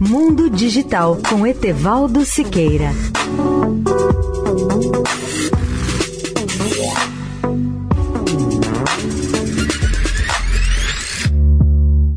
[0.00, 2.92] Mundo Digital com Etevaldo Siqueira.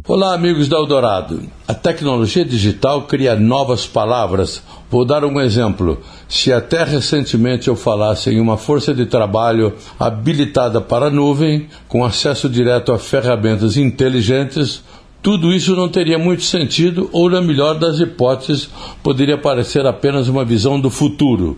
[0.07, 1.41] Olá, amigos da Eldorado.
[1.67, 4.61] A tecnologia digital cria novas palavras.
[4.87, 6.01] Vou dar um exemplo.
[6.29, 12.05] Se até recentemente eu falasse em uma força de trabalho habilitada para a nuvem, com
[12.05, 14.83] acesso direto a ferramentas inteligentes,
[15.21, 18.69] tudo isso não teria muito sentido, ou, na melhor das hipóteses,
[19.03, 21.55] poderia parecer apenas uma visão do futuro.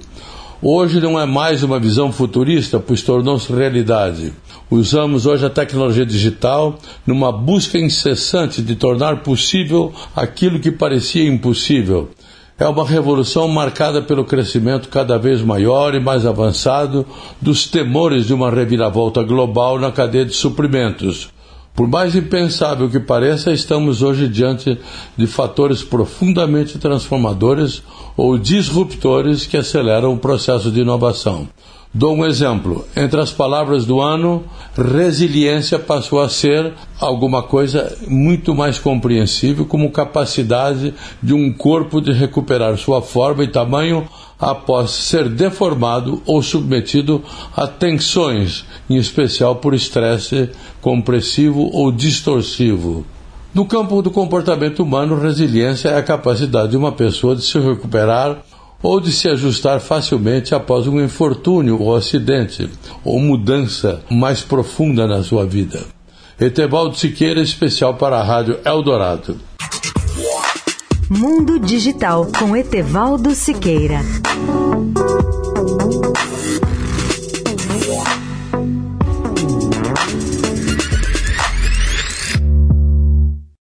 [0.61, 4.33] Hoje não é mais uma visão futurista, pois tornou-se realidade.
[4.71, 12.09] Usamos hoje a tecnologia digital numa busca incessante de tornar possível aquilo que parecia impossível.
[12.57, 17.05] É uma revolução marcada pelo crescimento cada vez maior e mais avançado
[17.41, 21.29] dos temores de uma reviravolta global na cadeia de suprimentos.
[21.75, 24.79] Por mais impensável que pareça, estamos hoje diante
[25.17, 27.81] de fatores profundamente transformadores
[28.15, 31.47] ou disruptores que aceleram o processo de inovação.
[31.95, 32.87] Dou um exemplo.
[32.97, 34.43] Entre as palavras do ano,
[34.75, 40.91] resiliência passou a ser alguma coisa muito mais compreensível, como capacidade
[41.21, 44.07] de um corpo de recuperar sua forma e tamanho
[44.39, 47.21] após ser deformado ou submetido
[47.55, 50.49] a tensões, em especial por estresse
[50.81, 53.05] compressivo ou distorsivo.
[53.53, 58.39] No campo do comportamento humano, resiliência é a capacidade de uma pessoa de se recuperar
[58.83, 62.69] ou de se ajustar facilmente após um infortúnio ou acidente,
[63.03, 65.81] ou mudança mais profunda na sua vida.
[66.39, 69.39] Etevaldo Siqueira, especial para a Rádio Eldorado.
[71.09, 74.01] Mundo Digital com Etevaldo Siqueira.